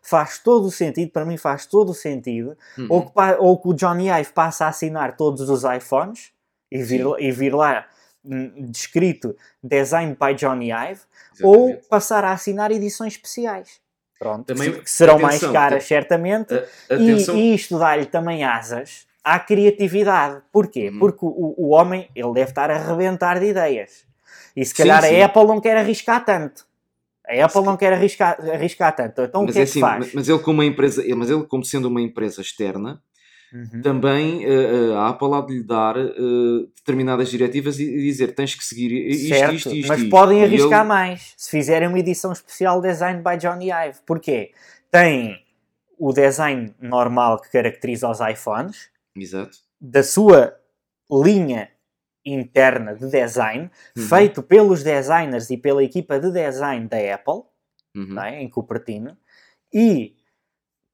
[0.00, 2.86] faz todo o sentido, para mim faz todo o sentido, uhum.
[2.88, 6.32] ou, que, ou que o Johnny Ive passa a assinar todos os iPhones
[6.70, 7.86] e vir, e vir lá
[8.24, 11.00] descrito Design by Johnny Ive,
[11.34, 11.42] Exatamente.
[11.42, 13.80] ou passar a assinar edições especiais.
[14.18, 19.04] Pronto, também, que serão atenção, mais caras, certamente, a, e, e, isto dá-lhe também asas
[19.24, 20.40] à criatividade.
[20.52, 20.90] Porquê?
[20.90, 20.98] Uhum.
[21.00, 24.04] Porque o, o homem ele deve estar a arrebentar de ideias.
[24.54, 25.20] E se calhar sim, sim.
[25.20, 26.64] a Apple não quer arriscar tanto.
[27.26, 29.22] A Apple não quer arriscar, arriscar tanto.
[29.22, 30.14] Então mas o que é, é assim, que faz?
[30.14, 33.02] Mas ele, como uma empresa, mas ele, como sendo uma empresa externa,
[33.52, 33.82] uhum.
[33.82, 38.64] também uh, a Apple há de lhe dar uh, determinadas diretivas e, dizer tens que
[38.64, 39.88] seguir isto, certo, isto, isto.
[39.88, 40.10] Mas isto.
[40.10, 43.98] podem arriscar mais se fizerem uma edição especial design by Johnny Ive.
[44.06, 44.52] Porquê?
[44.90, 45.42] Tem
[45.98, 48.90] o design normal que caracteriza os iPhones.
[49.16, 49.56] Exato.
[49.80, 50.56] Da sua
[51.10, 51.68] linha
[52.24, 54.02] interna de design, uhum.
[54.04, 57.42] feito pelos designers e pela equipa de design da Apple,
[57.96, 58.20] uhum.
[58.20, 58.42] é?
[58.42, 59.16] em Cupertino,
[59.72, 60.16] e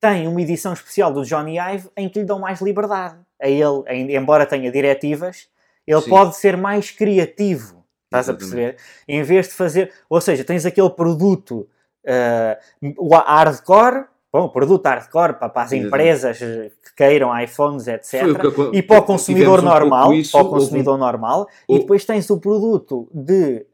[0.01, 3.19] tem uma edição especial do Johnny Ive em que lhe dão mais liberdade.
[3.41, 3.83] A ele,
[4.17, 5.49] embora tenha diretivas,
[5.87, 6.11] ele Sim.
[6.11, 7.85] pode ser mais criativo.
[8.05, 8.55] Estás Exatamente.
[8.55, 8.77] a perceber?
[9.07, 9.93] Em vez de fazer.
[10.09, 11.69] Ou seja, tens aquele produto
[12.05, 18.23] uh, hardcore bom, produto hardcore para, para as empresas que queiram iPhones, etc.
[18.39, 21.05] Que, e para o consumidor normal, um isso, para o consumidor houve...
[21.05, 23.67] normal, e depois tens o produto de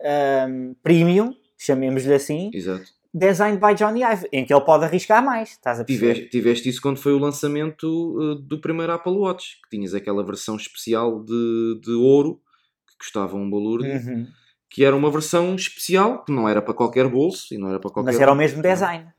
[0.48, 2.84] um, premium, chamemos-lhe assim, Exato.
[3.16, 6.14] Designed by Johnny Ive, em que ele pode arriscar mais, estás a perceber?
[6.14, 10.24] Tiveste, tiveste isso quando foi o lançamento uh, do primeiro Apple Watch, que tinhas aquela
[10.24, 12.40] versão especial de, de ouro,
[12.88, 14.26] que custava um balúrdio, uhum.
[14.68, 17.90] que era uma versão especial, que não era para qualquer bolso, e não era para
[17.90, 18.12] qualquer...
[18.12, 19.14] Mas era o mesmo design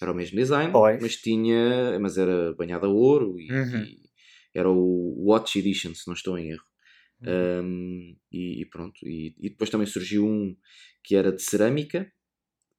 [0.00, 1.00] era o mesmo design, pois.
[1.00, 3.82] mas tinha, mas era banhado a ouro e, uhum.
[3.82, 3.98] e,
[4.54, 6.62] era o Watch Edition, se não estou em erro.
[7.20, 7.64] Uhum.
[7.64, 10.54] Um, e, e, pronto, e, e, depois também surgiu um
[11.02, 12.10] que era de cerâmica,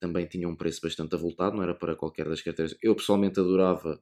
[0.05, 2.75] também tinha um preço bastante avultado, não era para qualquer das carteiras.
[2.81, 3.99] Eu pessoalmente adorava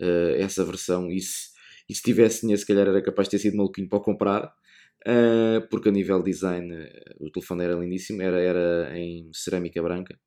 [0.00, 1.50] uh, essa versão e se,
[1.88, 5.68] e se tivesse dinheiro, se calhar era capaz de ter sido maluquinho para comprar, uh,
[5.70, 6.88] porque a nível design uh,
[7.20, 10.18] o telefone era lindíssimo, era, era em cerâmica branca.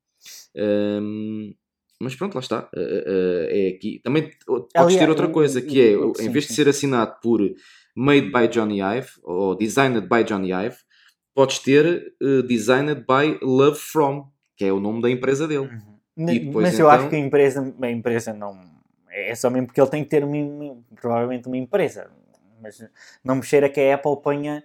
[0.56, 1.52] Um,
[2.00, 2.70] mas pronto, lá está.
[2.74, 4.00] Uh, é aqui.
[4.04, 5.92] Também podes ter outra coisa, que é,
[6.24, 7.40] em vez de ser assinado por
[7.96, 10.76] Made by Johnny Ive ou Designed by Johnny Ive,
[11.34, 15.70] podes ter uh, Designed by Love From, que é o nome da empresa dele.
[16.16, 16.26] Uhum.
[16.26, 18.60] Depois, mas eu acho então que a empresa, a empresa não.
[19.10, 22.10] É só mesmo porque ele tem que ter uma, provavelmente uma empresa.
[22.60, 22.84] Mas
[23.24, 24.62] não me cheira que a Apple ponha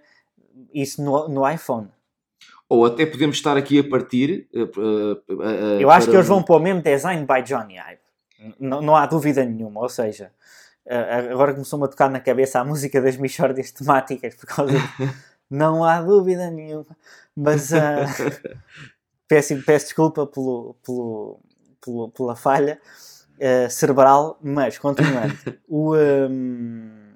[0.74, 1.88] isso no, no iPhone
[2.68, 4.48] ou até podemos estar aqui a partir.
[4.52, 8.54] Uh, uh, uh, eu acho que eles vão pôr mesmo design by Johnny Ive.
[8.60, 9.80] Não, não há dúvida nenhuma.
[9.80, 10.30] Ou seja,
[11.32, 14.78] agora começou-me a tocar na cabeça a música das Michórdias temáticas por causa de...
[15.48, 16.96] Não há dúvida nenhuma.
[17.36, 17.70] Mas
[19.28, 21.40] peço, peço desculpa pelo, pelo,
[21.84, 22.80] pelo pela falha
[23.70, 25.34] cerebral, mas continuando.
[25.68, 27.06] o, um,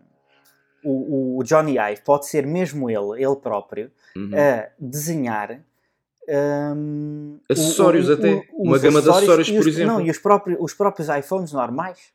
[0.84, 4.30] o, o Johnny Ive pode ser mesmo ele, ele próprio, uhum.
[4.34, 5.60] a desenhar
[6.30, 9.94] um, acessórios o, até, uma gama de acessórios, por os, exemplo.
[9.94, 12.12] Não, e os próprios, os próprios iPhones normais.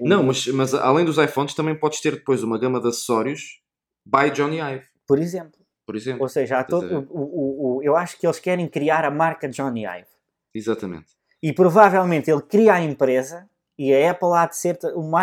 [0.00, 3.60] Não, mas, mas além dos iPhones também podes ter depois uma gama de acessórios
[4.06, 4.86] by Johnny Ive.
[5.06, 5.60] Por exemplo.
[5.86, 6.22] Por exemplo.
[6.22, 9.84] Ou seja, todo, o, o, o, eu acho que eles querem criar a marca Johnny
[9.84, 10.06] Ive.
[10.54, 11.16] Exatamente.
[11.42, 15.16] E provavelmente ele cria a empresa e a Apple há de ser um,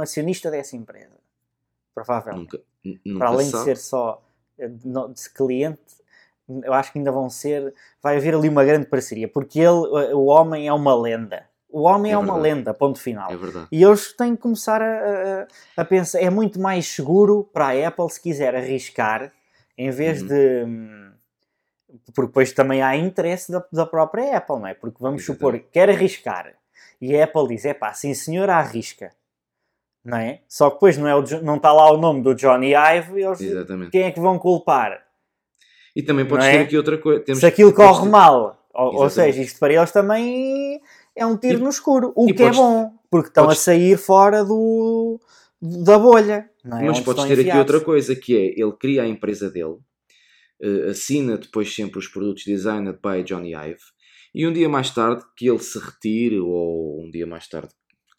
[0.00, 1.16] acionista dessa empresa.
[1.94, 2.52] Provavelmente.
[2.84, 4.22] Nunca, nunca Para além de ser só
[4.58, 6.02] eh, de cliente,
[6.48, 7.72] eu acho que ainda vão ser.
[8.02, 11.46] Vai haver ali uma grande parceria, porque ele, o homem é uma lenda.
[11.70, 13.30] O homem é, é uma lenda, ponto final.
[13.32, 13.36] É.
[13.70, 16.20] E eles têm que começar a, a, a, pensar.
[16.20, 19.32] É muito mais seguro para a Apple se quiser arriscar,
[19.76, 20.28] em vez uhum.
[20.28, 20.64] de.
[20.64, 21.12] Hum,
[22.14, 24.74] porque depois também há interesse da, da própria Apple, não é?
[24.74, 25.56] Porque vamos Exatamente.
[25.56, 26.54] supor, quer arriscar.
[27.00, 29.10] E a Apple diz: é pá, sim senhora, arrisca.
[30.04, 30.40] Não é?
[30.48, 33.24] Só que depois não, é o, não está lá o nome do Johnny Ive e
[33.24, 33.90] eles, Exatamente.
[33.90, 35.00] quem é que vão culpar?
[35.94, 36.52] E também podes é?
[36.52, 37.34] ter aqui outra coisa.
[37.34, 40.80] Se aquilo corre mal, ou, ou, seja, isto para eles também
[41.14, 43.60] é um tiro e, no escuro, o que é podes, é bom, porque estão podes,
[43.60, 45.20] a sair fora do,
[45.60, 46.48] da bolha.
[46.64, 46.86] É?
[46.86, 47.50] Mas podes ter enfiados.
[47.50, 49.78] aqui outra coisa que é ele cria a empresa dele,
[50.62, 53.82] uh, assina depois sempre os produtos designed by Johnny Ive,
[54.34, 57.72] e um dia mais tarde que ele se retire, ou um dia mais tarde,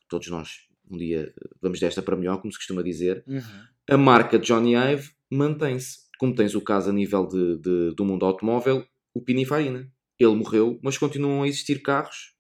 [0.10, 3.42] todos nós um dia vamos desta para melhor, como se costuma dizer, uhum.
[3.90, 8.26] a marca Johnny Ive mantém-se como tens o caso a nível de, de, do mundo
[8.26, 9.92] automóvel, o Pininfarina.
[10.18, 12.34] Ele morreu, mas continuam a existir carros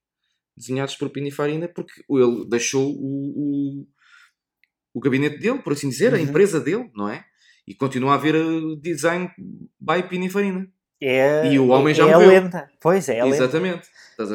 [0.55, 3.87] desenhados por Pininfarina porque ele deixou o, o,
[4.93, 6.19] o gabinete dele, por assim dizer, uhum.
[6.19, 7.25] a empresa dele, não é?
[7.67, 9.29] E continua a haver eh, design
[9.79, 10.67] by Pininfarina.
[11.01, 12.29] É, e o homem é, já é morreu.
[12.29, 12.69] a lenda.
[12.79, 13.35] Pois é, lenda.
[13.35, 13.87] Exatamente.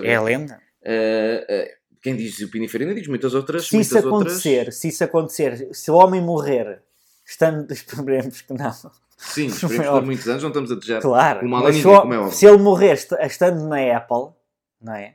[0.02, 0.60] É a lenda.
[0.82, 3.68] Uh, uh, quem diz o Pininfarina diz muitas outras.
[3.68, 4.76] Se muitas isso acontecer, outras...
[4.76, 6.82] se isso acontecer, se o homem morrer,
[7.24, 8.72] estando, esperemos que não,
[9.16, 12.14] Sim, esperemos por muitos anos, não estamos a desejar claro, o mal a ninguém, como
[12.14, 12.32] é óbvio.
[12.32, 14.32] Se ele morrer estando na Apple,
[14.80, 15.14] não é?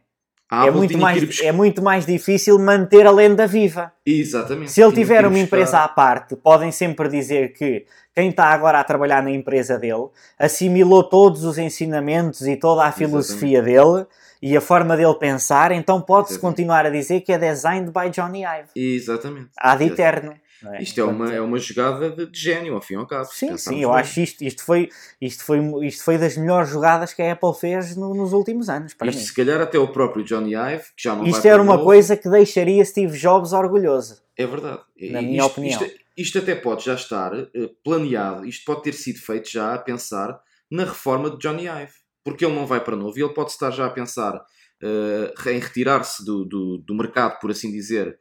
[0.67, 3.91] É muito, mais, é muito mais difícil manter a lenda viva.
[4.05, 4.71] Exatamente.
[4.71, 8.83] Se ele tiver uma empresa à parte, podem sempre dizer que quem está agora a
[8.83, 13.83] trabalhar na empresa dele assimilou todos os ensinamentos e toda a filosofia Exatamente.
[13.83, 14.07] dele
[14.41, 18.43] e a forma dele pensar, então pode-se continuar a dizer que é designed by Johnny
[18.43, 18.69] Ive.
[18.75, 19.49] Exatamente.
[19.57, 20.33] Ad eterno.
[20.71, 20.81] É?
[20.81, 23.25] Isto é uma, é uma jogada de, de gênio, ao fim e ao cabo.
[23.25, 23.99] Sim, sim, eu bem.
[23.99, 27.95] acho isto, isto, foi, isto, foi, isto foi das melhores jogadas que a Apple fez
[27.95, 28.93] no, nos últimos anos.
[28.93, 29.25] Para isto, mim.
[29.25, 31.85] se calhar, até o próprio Johnny Ive, que já não Isto era uma novo.
[31.85, 34.21] coisa que deixaria Steve Jobs orgulhoso.
[34.37, 34.81] É verdade.
[35.11, 35.83] Na isto, minha opinião.
[35.83, 37.49] Isto, isto, até pode já estar uh,
[37.83, 40.39] planeado, isto pode ter sido feito já a pensar
[40.71, 41.93] na reforma de Johnny Ive.
[42.23, 45.59] Porque ele não vai para novo e ele pode estar já a pensar uh, em
[45.59, 48.17] retirar-se do, do, do mercado, por assim dizer,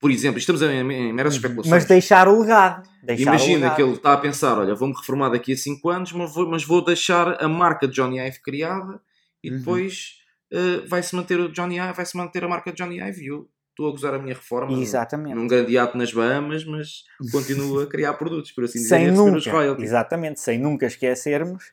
[0.00, 1.70] por exemplo, estamos em, meras especulações.
[1.70, 2.88] Mas deixar o legado.
[3.02, 3.76] Deixar Imagina o legado.
[3.76, 6.64] que ele está a pensar: olha, vou-me reformar daqui a 5 anos, mas vou, mas
[6.64, 9.00] vou deixar a marca de Johnny Ive criada
[9.42, 9.58] e uhum.
[9.58, 10.18] depois
[10.52, 13.24] uh, vai-se manter o Johnny Ive, vai-se manter a marca de Johnny Ive.
[13.24, 15.34] E eu estou a gozar a minha reforma Exatamente.
[15.34, 19.38] num grande ato nas Bahamas, mas continuo a criar produtos, por assim dizer, sem nunca,
[19.78, 21.72] Exatamente, sem nunca esquecermos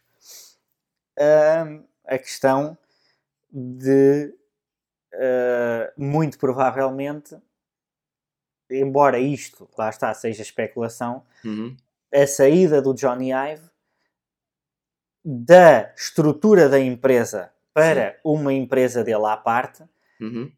[1.19, 2.77] uh, a questão
[3.51, 4.33] de
[5.13, 7.35] uh, muito provavelmente
[8.69, 11.75] embora isto, lá está, seja especulação, uhum.
[12.13, 13.69] a saída do Johnny Ive
[15.23, 18.17] da estrutura da empresa para Sim.
[18.23, 19.83] uma empresa dele à parte,
[20.21, 20.51] uhum.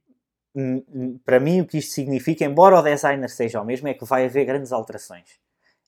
[1.24, 4.26] para mim o que isto significa, embora o designer seja o mesmo, é que vai
[4.26, 5.39] haver grandes alterações.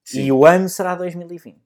[0.04, 0.24] Sim.
[0.24, 1.58] E o ano será 2020.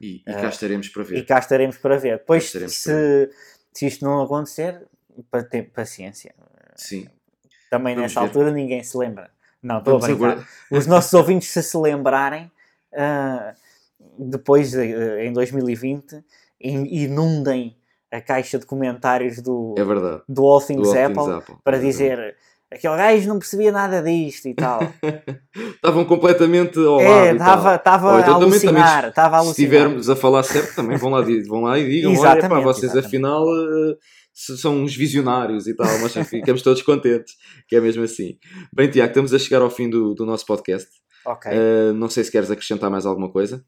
[0.00, 1.18] E, e cá uh, estaremos para ver.
[1.18, 2.18] E cá estaremos para ver.
[2.18, 3.30] Depois, se,
[3.72, 4.86] se isto não acontecer,
[5.30, 6.34] para ter paciência.
[6.74, 7.08] Sim.
[7.70, 8.26] Também Vamos nessa ver.
[8.26, 9.30] altura ninguém se lembra.
[9.62, 10.48] Não, estou a brincar.
[10.70, 12.50] Os nossos ouvintes, se se lembrarem,
[12.92, 13.54] uh,
[14.18, 16.24] depois, de, uh, em 2020,
[16.60, 17.76] inundem
[18.10, 20.22] a caixa de comentários do, é verdade.
[20.28, 22.36] do All Things, All Apple, Apple, para é dizer
[22.70, 24.80] aquele gajo não percebia nada disto e tal.
[25.74, 29.42] Estavam completamente ao é, estava então, a alucinar, a alucinar.
[29.42, 32.84] Se estivermos a falar certo, também vão lá, vão lá e digam, olha, pá, vocês
[32.84, 33.06] exatamente.
[33.06, 33.42] afinal...
[33.44, 33.96] Uh,
[34.38, 37.34] são uns visionários e tal, mas ficamos todos contentes,
[37.66, 38.38] que é mesmo assim.
[38.72, 40.88] Bem, Tiago, estamos a chegar ao fim do, do nosso podcast.
[41.26, 41.50] Ok.
[41.50, 43.64] Uh, não sei se queres acrescentar mais alguma coisa.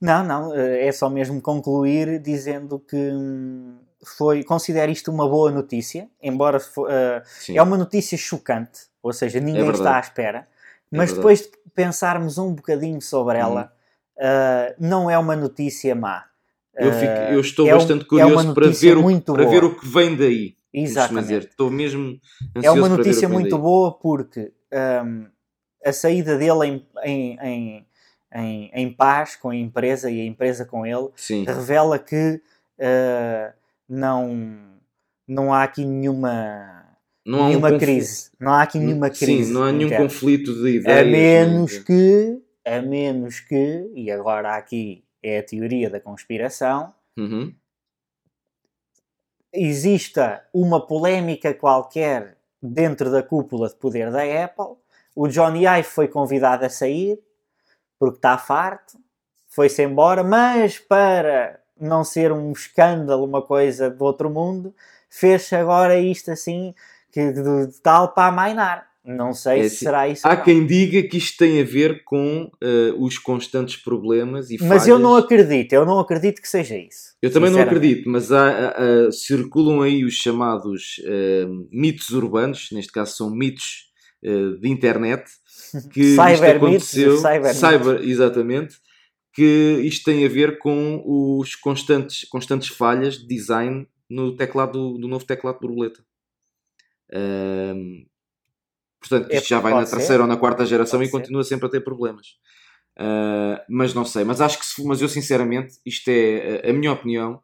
[0.00, 5.48] Não, não, eh, é só mesmo concluir dizendo que hum, foi, considero isto uma boa
[5.50, 10.96] notícia, embora uh, é uma notícia chocante, ou seja, ninguém é está à espera, é
[10.96, 13.72] mas é depois de pensarmos um bocadinho sobre ela,
[14.18, 14.26] uhum.
[14.26, 16.24] uh, não é uma notícia má.
[16.76, 19.74] Eu, fico, eu estou é bastante é curioso é para, ver o, para ver o
[19.74, 20.56] que vem daí.
[20.72, 21.48] Exatamente.
[21.48, 22.18] Estou mesmo
[22.62, 23.60] É uma notícia muito daí.
[23.60, 24.52] boa porque
[25.04, 25.26] um,
[25.84, 27.86] a saída dele em, em, em,
[28.34, 31.44] em, em paz com a empresa e a empresa com ele Sim.
[31.44, 32.40] revela que
[32.78, 33.52] uh,
[33.86, 34.58] não,
[35.28, 36.82] não há aqui nenhuma
[37.24, 38.30] não há nenhuma um crise.
[38.40, 39.44] Não há aqui nenhuma crise.
[39.44, 40.04] Sim, não há nenhum interna.
[40.06, 41.00] conflito de ideias.
[41.00, 47.54] A menos que, a menos que, e agora aqui é a teoria da conspiração, uhum.
[49.52, 54.76] exista uma polémica qualquer dentro da cúpula de poder da Apple.
[55.14, 57.20] O Johnny Ive foi convidado a sair
[57.98, 58.98] porque está farto,
[59.46, 64.74] foi-se embora, mas para não ser um escândalo, uma coisa do outro mundo,
[65.08, 66.74] fez agora isto assim,
[67.10, 68.91] que de, de tal para amainar.
[69.04, 70.26] Não sei é, se assim, será isso.
[70.26, 74.68] Há quem diga que isto tem a ver com uh, os constantes problemas e Mas
[74.68, 74.88] falhas.
[74.88, 77.16] eu não acredito, eu não acredito que seja isso.
[77.20, 82.92] Eu também não acredito, mas há, há, circulam aí os chamados uh, mitos urbanos, neste
[82.92, 83.90] caso são mitos
[84.24, 85.24] uh, de internet,
[85.92, 87.16] que cyber isto aconteceu.
[87.16, 88.76] Cyber, cyber exatamente.
[89.34, 95.08] Que isto tem a ver com os constantes, constantes falhas de design no teclado do
[95.08, 96.04] novo teclado de borboleta.
[99.08, 100.20] Portanto, isto é, já vai na terceira ser.
[100.20, 101.18] ou na quarta geração pode e ser.
[101.18, 102.26] continua sempre a ter problemas.
[102.98, 106.92] Uh, mas não sei, mas acho que se, mas eu sinceramente, isto é a minha
[106.92, 107.42] opinião.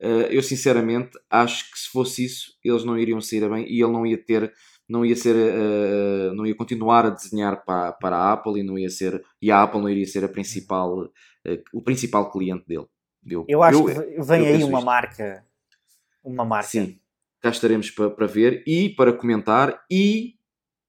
[0.00, 3.92] Uh, eu sinceramente acho que se fosse isso, eles não iriam sair bem e ele
[3.92, 4.52] não ia ter,
[4.88, 8.78] não ia ser, uh, não ia continuar a desenhar para, para a Apple e não
[8.78, 11.10] ia ser, e a Apple não iria ser a principal,
[11.72, 12.86] o principal cliente dele.
[13.26, 14.84] Eu, eu acho eu, que vem aí uma isto.
[14.84, 15.48] marca
[16.28, 16.68] uma marca.
[16.68, 16.98] Sim,
[17.40, 20.34] cá estaremos para, para ver e para comentar e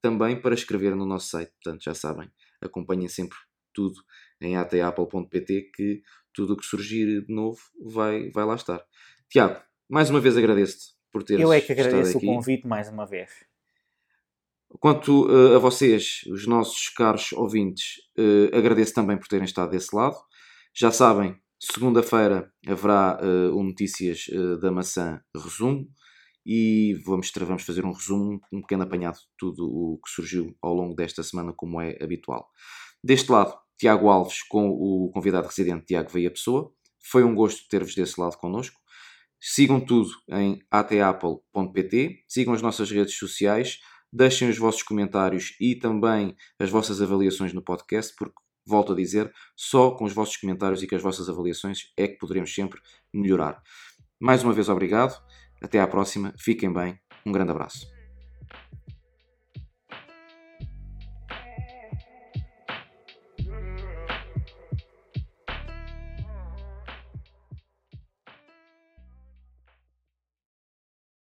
[0.02, 1.52] também para escrever no nosso site.
[1.62, 2.30] Portanto, já sabem,
[2.62, 3.38] acompanhem sempre
[3.74, 3.96] tudo
[4.42, 6.02] em atapple.pt que
[6.34, 8.84] tudo o que surgir de novo vai, vai lá estar.
[9.30, 13.06] Tiago, mais uma vez agradeço-te por teres Eu é que agradeço o convite mais uma
[13.06, 13.30] vez.
[14.80, 19.96] Quanto uh, a vocês, os nossos caros ouvintes, uh, agradeço também por terem estado desse
[19.96, 20.16] lado.
[20.76, 24.28] Já sabem, Segunda-feira haverá uh, o Notícias
[24.62, 25.90] da Maçã resumo
[26.52, 30.74] e vamos, vamos fazer um resumo, um pequeno apanhado de tudo o que surgiu ao
[30.74, 32.50] longo desta semana, como é habitual.
[33.04, 36.74] Deste lado, Tiago Alves com o convidado residente Tiago Veia Pessoa.
[37.00, 38.76] Foi um gosto ter-vos desse lado connosco.
[39.40, 43.78] Sigam tudo em atapple.pt, sigam as nossas redes sociais,
[44.12, 49.32] deixem os vossos comentários e também as vossas avaliações no podcast, porque volto a dizer,
[49.56, 52.82] só com os vossos comentários e com as vossas avaliações é que poderemos sempre
[53.14, 53.62] melhorar.
[54.20, 55.16] Mais uma vez, obrigado.
[55.62, 56.34] Até à próxima.
[56.38, 57.00] Fiquem bem.
[57.26, 57.99] Um grande abraço.